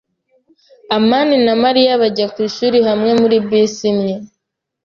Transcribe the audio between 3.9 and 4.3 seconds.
imwe.